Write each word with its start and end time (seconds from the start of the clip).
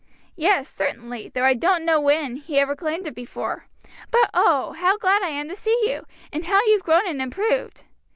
"Yes, 0.35 0.67
certainly; 0.67 1.29
though 1.29 1.43
I 1.43 1.53
don't 1.53 1.85
know 1.85 2.01
when, 2.01 2.37
he 2.37 2.57
ever 2.59 2.75
claimed 2.75 3.05
it 3.05 3.13
before. 3.13 3.67
But 4.09 4.31
oh, 4.33 4.71
how 4.71 4.97
glad 4.97 5.21
I 5.21 5.29
am 5.29 5.47
to 5.49 5.55
gee 5.55 5.79
you! 5.87 6.07
and 6.33 6.45
how 6.45 6.59
you've 6.65 6.81
grown 6.81 7.05
and 7.07 7.21
improved. 7.21 7.83